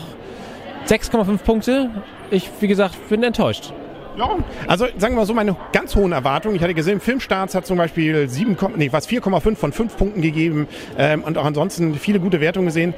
6,5 0.89 1.39
Punkte. 1.39 1.91
Ich, 2.33 2.51
wie 2.61 2.67
gesagt, 2.67 3.09
bin 3.09 3.23
enttäuscht. 3.23 3.73
Ja, 4.19 4.37
also 4.67 4.87
sagen 4.99 5.15
wir 5.15 5.21
mal 5.21 5.27
so, 5.27 5.35
meine 5.35 5.57
ganz 5.73 5.95
hohen 5.95 6.13
Erwartungen. 6.13 6.57
Ich 6.57 6.63
hatte 6.63 6.75
gesehen, 6.75 7.01
Filmstarts 7.01 7.55
hat 7.55 7.65
zum 7.65 7.79
Beispiel 7.79 8.29
7, 8.29 8.57
nee, 8.77 8.89
was 8.93 9.09
4,5 9.09 9.57
von 9.57 9.73
5 9.73 9.97
Punkten 9.97 10.21
gegeben 10.21 10.67
ähm, 10.99 11.23
und 11.23 11.39
auch 11.39 11.45
ansonsten 11.45 11.95
viele 11.95 12.21
gute 12.21 12.41
Wertungen 12.41 12.67
gesehen. 12.67 12.93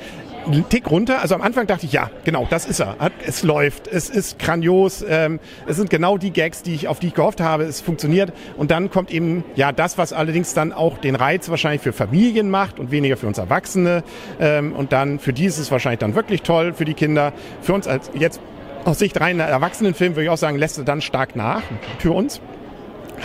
Ein 0.47 0.69
Tick 0.69 0.91
runter. 0.91 1.23
Also 1.23 1.35
am 1.35 1.43
Anfang 1.43 1.67
dachte 1.67 1.87
ich, 1.87 1.93
ja, 1.93 2.11
genau, 2.25 2.47
das 2.51 2.67
ist 2.67 2.81
er. 2.81 2.97
Es 3.27 3.43
läuft, 3.43 3.89
es 3.89 4.11
ist 4.11 4.39
grandios, 4.39 5.05
ähm, 5.09 5.41
es 5.67 5.77
sind 5.77 5.91
genau 5.91 6.19
die 6.19 6.31
Gags, 6.31 6.63
die 6.63 6.75
ich, 6.75 6.89
auf 6.89 6.99
die 6.99 7.09
ich 7.09 7.15
gehofft 7.15 7.41
habe, 7.41 7.65
es 7.65 7.81
funktioniert. 7.81 8.33
Und 8.57 8.71
dann 8.71 8.91
kommt 8.91 9.11
eben 9.11 9.45
ja 9.57 9.73
das, 9.73 9.97
was 9.97 10.13
allerdings 10.13 10.55
dann 10.55 10.73
auch 10.73 10.99
den 10.99 11.15
Reiz 11.15 11.49
wahrscheinlich 11.49 11.83
für 11.83 11.93
Familien 11.93 12.51
macht 12.51 12.79
und 12.79 12.91
weniger 12.91 13.17
für 13.17 13.27
uns 13.27 13.39
Erwachsene. 13.39 14.05
Ähm, 14.39 14.73
und 14.75 14.93
dann 14.93 15.19
für 15.19 15.33
die 15.33 15.47
ist 15.47 15.59
es 15.59 15.71
wahrscheinlich 15.71 16.01
dann 16.01 16.15
wirklich 16.15 16.43
toll, 16.43 16.75
für 16.75 16.85
die 16.85 16.95
Kinder. 16.95 17.33
Für 17.63 17.73
uns 17.73 17.87
als 17.87 18.11
jetzt 18.15 18.41
aus 18.85 18.99
Sicht 18.99 19.19
rein 19.21 19.41
Erwachsenenfilm 19.41 20.15
würde 20.15 20.25
ich 20.25 20.31
auch 20.31 20.37
sagen, 20.37 20.59
lässt 20.59 20.77
er 20.77 20.85
dann 20.85 21.01
stark 21.01 21.37
nach 21.37 21.63
für 21.99 22.13
uns. 22.13 22.41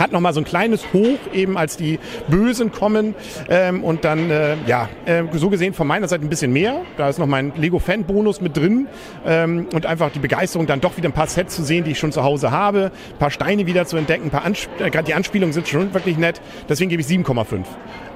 Hat 0.00 0.12
nochmal 0.12 0.32
so 0.32 0.40
ein 0.40 0.44
kleines 0.44 0.92
Hoch, 0.92 1.18
eben 1.32 1.56
als 1.56 1.76
die 1.76 1.98
Bösen 2.28 2.72
kommen. 2.72 3.14
Ähm, 3.48 3.84
und 3.84 4.04
dann, 4.04 4.30
äh, 4.30 4.56
ja, 4.66 4.88
äh, 5.04 5.22
so 5.34 5.50
gesehen 5.50 5.74
von 5.74 5.86
meiner 5.86 6.08
Seite 6.08 6.24
ein 6.24 6.30
bisschen 6.30 6.52
mehr. 6.52 6.82
Da 6.96 7.08
ist 7.08 7.18
noch 7.18 7.26
mein 7.26 7.52
Lego-Fan-Bonus 7.56 8.40
mit 8.40 8.56
drin. 8.56 8.88
Ähm, 9.26 9.68
und 9.72 9.86
einfach 9.86 10.10
die 10.10 10.18
Begeisterung, 10.18 10.66
dann 10.66 10.80
doch 10.80 10.96
wieder 10.96 11.08
ein 11.08 11.12
paar 11.12 11.26
Sets 11.26 11.54
zu 11.54 11.62
sehen, 11.62 11.84
die 11.84 11.92
ich 11.92 11.98
schon 11.98 12.12
zu 12.12 12.24
Hause 12.24 12.50
habe. 12.50 12.90
Ein 13.12 13.18
paar 13.18 13.30
Steine 13.30 13.66
wieder 13.66 13.86
zu 13.86 13.96
entdecken. 13.96 14.24
Ein 14.24 14.30
paar 14.30 14.44
Ansp 14.44 14.68
äh, 14.80 14.90
Gerade 14.90 15.04
die 15.04 15.14
Anspielungen 15.14 15.52
sind 15.52 15.68
schon 15.68 15.92
wirklich 15.92 16.16
nett. 16.16 16.40
Deswegen 16.68 16.88
gebe 16.88 17.02
ich 17.02 17.08
7,5. 17.08 17.64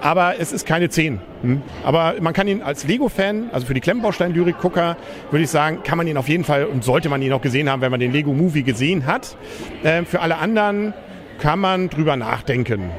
Aber 0.00 0.34
es 0.38 0.52
ist 0.52 0.66
keine 0.66 0.88
10. 0.88 1.20
Hm? 1.42 1.62
Aber 1.82 2.14
man 2.20 2.32
kann 2.32 2.48
ihn 2.48 2.62
als 2.62 2.86
Lego-Fan, 2.86 3.50
also 3.52 3.66
für 3.66 3.74
die 3.74 3.80
Klemmbaustein-Lyrik-Gucker, 3.80 4.96
würde 5.30 5.44
ich 5.44 5.50
sagen, 5.50 5.82
kann 5.82 5.98
man 5.98 6.06
ihn 6.06 6.16
auf 6.16 6.28
jeden 6.28 6.44
Fall 6.44 6.64
und 6.66 6.84
sollte 6.84 7.08
man 7.08 7.22
ihn 7.22 7.32
auch 7.32 7.40
gesehen 7.40 7.70
haben, 7.70 7.80
wenn 7.80 7.90
man 7.90 8.00
den 8.00 8.12
Lego-Movie 8.12 8.62
gesehen 8.62 9.06
hat. 9.06 9.36
Ähm, 9.82 10.06
für 10.06 10.20
alle 10.20 10.36
anderen 10.36 10.92
kann 11.38 11.58
man 11.58 11.88
drüber 11.90 12.16
nachdenken. 12.16 12.90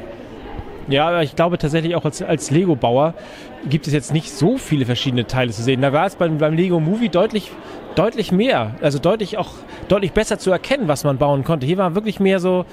Ja, 0.88 1.08
aber 1.08 1.24
ich 1.24 1.36
glaube 1.36 1.58
tatsächlich 1.58 1.96
auch 1.96 2.06
als, 2.06 2.22
als 2.22 2.52
Lego-Bauer 2.52 3.16
gibt 3.68 3.88
es 3.88 3.94
jetzt 3.94 4.14
nicht 4.14 4.32
so 4.32 4.58
viele 4.58 4.86
verschiedene 4.86 5.26
Teile 5.26 5.52
zu 5.52 5.64
sehen. 5.64 5.82
Da 5.82 5.92
war 5.92 6.06
es 6.06 6.16
beim, 6.16 6.38
beim 6.38 6.54
Lego 6.54 6.80
Movie 6.80 7.10
deutlich, 7.10 7.52
deutlich 7.96 8.32
mehr, 8.32 8.76
also 8.82 9.00
deutlich 9.00 9.40
auch 9.40 9.50
deutlich 9.88 10.12
besser 10.12 10.38
zu 10.38 10.52
erkennen, 10.52 10.88
was 10.88 11.04
man 11.04 11.18
bauen 11.18 11.44
konnte. 11.44 11.66
Hier 11.66 11.78
war 11.78 11.96
wirklich 11.96 12.20
mehr 12.20 12.40
so, 12.40 12.66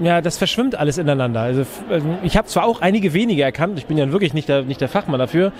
ja, 0.00 0.20
das 0.20 0.36
verschwimmt 0.36 0.74
alles 0.74 0.98
ineinander. 0.98 1.40
Also, 1.40 1.64
also 1.88 2.06
ich 2.22 2.36
habe 2.36 2.48
zwar 2.48 2.64
auch 2.64 2.82
einige 2.82 3.14
wenige 3.14 3.42
erkannt, 3.42 3.78
ich 3.78 3.86
bin 3.86 3.96
ja 3.96 4.12
wirklich 4.12 4.34
nicht 4.34 4.48
der, 4.48 4.62
nicht 4.62 4.82
der 4.82 4.88
Fachmann 4.88 5.18
dafür, 5.18 5.52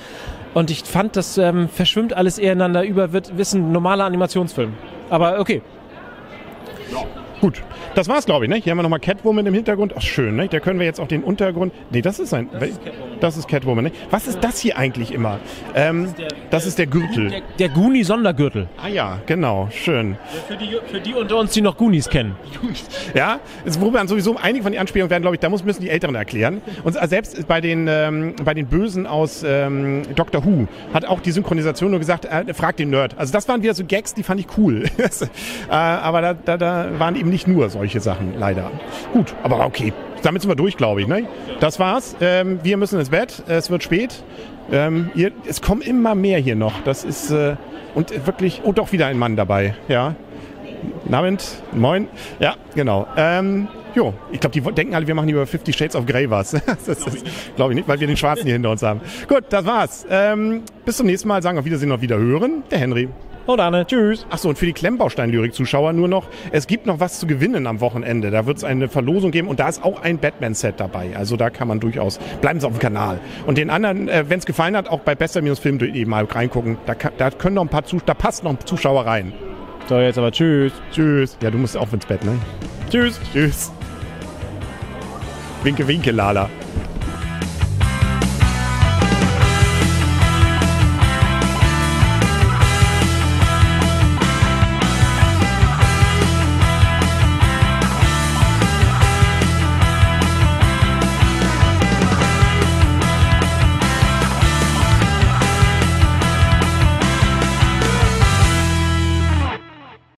und 0.53 0.71
ich 0.71 0.85
fand, 0.85 1.17
das 1.17 1.39
ähm, 1.39 1.69
verschwimmt 1.69 2.13
alles 2.13 2.39
eher 2.39 2.53
ineinander 2.53 2.85
über, 2.85 3.13
wird 3.13 3.37
wissen 3.37 3.73
normaler 3.73 4.05
Animationsfilm. 4.05 4.75
Aber 5.11 5.41
okay. 5.41 5.63
Ja. 6.93 7.24
Gut, 7.45 7.63
das 7.95 8.09
war's, 8.09 8.25
glaube 8.25 8.47
ich. 8.47 8.51
Ne? 8.51 8.57
Hier 8.57 8.71
haben 8.71 8.79
wir 8.79 8.83
nochmal 8.85 9.01
Catwoman 9.01 9.45
im 9.45 9.53
Hintergrund. 9.53 9.93
Ach, 9.99 10.01
schön. 10.01 10.35
Ne? 10.35 10.49
Da 10.49 10.61
können 10.61 10.79
wir 10.79 10.87
jetzt 10.87 10.99
auch 10.99 11.09
den 11.09 11.23
Untergrund. 11.23 11.75
Nee, 11.91 12.01
das 12.01 12.19
ist 12.19 12.33
ein. 12.33 12.49
Das 12.51 12.71
ist 12.71 12.83
Catwoman. 12.83 13.19
Das 13.21 13.37
ist 13.37 13.49
Catwoman 13.49 13.85
ne? 13.85 13.93
Was 14.09 14.27
ist 14.27 14.43
das 14.43 14.61
hier 14.61 14.79
eigentlich 14.79 15.13
immer? 15.13 15.41
Ähm, 15.75 16.05
das, 16.05 16.09
ist 16.09 16.19
der, 16.19 16.29
das 16.49 16.67
ist 16.67 16.79
der 16.79 16.87
Gürtel. 16.87 17.29
Der, 17.29 17.43
der 17.59 17.69
Goonie-Sondergürtel. 17.69 18.69
Ah 18.83 18.89
ja, 18.89 19.21
genau. 19.27 19.69
Schön. 19.71 20.17
Für 20.49 20.57
die, 20.57 20.75
für 20.87 21.01
die 21.01 21.13
unter 21.13 21.37
uns, 21.37 21.53
die 21.53 21.61
noch 21.61 21.77
Goonies 21.77 22.09
kennen. 22.09 22.35
ja, 23.15 23.41
es, 23.67 23.79
wo 23.79 23.91
man 23.91 24.09
sowieso 24.09 24.39
einige 24.39 24.63
von 24.63 24.73
den 24.73 24.81
Anspielungen 24.81 25.11
werden, 25.11 25.23
glaube 25.23 25.37
ich, 25.37 25.41
da 25.41 25.51
muss, 25.51 25.65
müssen 25.65 25.83
die 25.83 25.91
Älteren 25.91 26.15
erklären. 26.15 26.63
Und 26.83 26.95
selbst 26.95 27.47
bei 27.47 27.61
den, 27.61 27.87
ähm, 27.91 28.37
bei 28.43 28.55
den 28.55 28.69
Bösen 28.69 29.07
aus 29.07 29.45
ähm, 29.47 30.01
Doctor 30.15 30.47
Who 30.47 30.67
hat 30.95 31.05
auch 31.05 31.21
die 31.21 31.33
Synchronisation 31.33 31.91
nur 31.91 32.01
gesagt, 32.01 32.25
äh, 32.25 32.55
frag 32.55 32.79
den 32.79 32.89
Nerd. 32.89 33.19
Also 33.19 33.35
das 33.35 33.47
waren 33.49 33.63
wieder 33.63 33.75
so 33.75 33.85
Gags, 33.85 34.15
die 34.15 34.23
fand 34.23 34.41
ich 34.41 34.47
cool. 34.57 34.85
äh, 34.99 35.75
aber 35.75 36.23
da, 36.23 36.33
da, 36.33 36.57
da 36.57 36.89
waren 36.99 37.17
eben 37.17 37.34
nicht 37.35 37.49
nur 37.49 37.69
solche 37.69 37.99
Sachen, 38.01 38.39
leider. 38.39 38.71
Gut, 39.13 39.35
aber 39.43 39.67
okay. 39.67 39.93
Damit 40.23 40.41
sind 40.41 40.51
wir 40.51 40.57
durch, 40.57 40.77
glaube 40.77 41.03
ich. 41.03 41.09
Ne? 41.09 41.27
Das 41.59 41.81
war's. 41.81 42.15
Ähm, 42.21 42.61
wir 42.63 42.77
müssen 42.77 42.99
ins 42.99 43.11
Bett. 43.11 43.43
Es 43.49 43.71
wird 43.71 43.83
spät. 43.83 44.23
Ähm, 44.71 45.11
ihr, 45.17 45.33
es 45.47 45.61
kommen 45.61 45.83
immer 45.83 46.15
mehr 46.15 46.39
hier 46.39 46.55
noch. 46.55 46.81
Das 46.85 47.05
ist 47.05 47.33
äh, 47.33 47.57
und 47.95 48.27
wirklich. 48.27 48.63
Oh, 48.65 48.73
doch 48.73 48.93
wieder 48.93 49.07
ein 49.07 49.19
Mann 49.19 49.35
dabei. 49.35 49.75
Ja. 49.89 50.15
Abend, 51.11 51.45
moin. 51.73 52.09
Ja, 52.39 52.55
genau. 52.75 53.07
Ähm, 53.17 53.69
jo, 53.95 54.15
ich 54.31 54.39
glaube, 54.39 54.53
die 54.53 54.61
denken 54.61 54.95
alle, 54.95 55.07
wir 55.07 55.15
machen 55.15 55.29
über 55.29 55.47
50 55.47 55.77
Shades 55.77 55.97
of 55.97 56.07
Grey 56.07 56.31
was. 56.31 56.51
das 56.87 56.87
glaube 57.57 57.73
ich 57.73 57.77
nicht, 57.77 57.89
weil 57.89 57.99
wir 57.99 58.07
den 58.07 58.17
Schwarzen 58.17 58.45
hier 58.45 58.53
hinter 58.53 58.71
uns 58.71 58.83
haben. 58.83 59.01
Gut, 59.29 59.45
das 59.49 59.65
war's. 59.67 60.07
Ähm, 60.09 60.63
bis 60.85 60.99
zum 60.99 61.07
nächsten 61.07 61.27
Mal. 61.27 61.43
Sagen 61.43 61.59
auf 61.59 61.65
Wiedersehen, 61.65 61.91
auf 61.91 62.01
Wiederhören. 62.01 62.63
Der 62.71 62.79
Henry. 62.79 63.09
Und 63.47 63.61
Anne, 63.61 63.87
tschüss. 63.87 64.27
Achso, 64.31 64.49
und 64.49 64.59
für 64.59 64.65
die 64.65 64.73
Klemmbaustein-Lyrik-Zuschauer 64.73 65.93
nur 65.93 66.09
noch, 66.09 66.29
es 66.51 66.67
gibt 66.67 66.87
noch 66.87 67.01
was 67.01 67.21
zu 67.21 67.27
gewinnen 67.27 67.67
am 67.67 67.81
Wochenende. 67.81 68.31
Da 68.31 68.47
wird 68.47 68.57
es 68.57 68.65
eine 68.65 68.89
Verlosung 68.89 69.33
geben 69.33 69.49
und 69.49 69.61
da 69.61 69.69
ist 69.69 69.85
auch 69.85 70.03
ein 70.03 70.19
Batman-Set 70.19 70.81
dabei. 70.81 71.15
Also 71.17 71.37
da 71.37 71.51
kann 71.51 71.69
man 71.69 71.79
durchaus, 71.79 72.19
bleiben 72.41 72.61
Sie 72.61 72.67
auf 72.67 72.73
dem 72.73 72.79
Kanal. 72.79 73.21
Und 73.47 73.59
den 73.59 73.69
anderen, 73.69 74.09
äh, 74.09 74.25
wenn 74.29 74.39
es 74.39 74.47
gefallen 74.47 74.77
hat, 74.77 74.89
auch 74.89 75.01
bei 75.01 75.15
besser-film.de 75.15 76.05
mal 76.07 76.25
reingucken. 76.25 76.79
Da, 76.87 76.95
da 76.95 77.31
können 77.31 77.57
noch 77.57 77.63
ein 77.63 77.69
paar 77.69 77.85
Zuschauer, 77.85 78.07
da 78.07 78.15
passt 78.15 78.45
noch 78.45 78.53
ein 78.53 78.59
Zuschauer 78.65 79.05
rein. 79.05 79.33
So, 79.89 79.99
jetzt 79.99 80.17
aber 80.17 80.33
tschüss. 80.33 80.73
Tschüss. 80.91 81.37
Ja, 81.43 81.51
du 81.51 81.59
musst 81.59 81.77
auch 81.77 81.93
ins 81.93 82.07
Bett, 82.07 82.25
ne? 82.25 82.39
Tschüss. 82.91 83.21
Tschüss. 83.33 83.71
Winke, 85.63 85.87
winke, 85.87 86.11
Lala. 86.11 86.49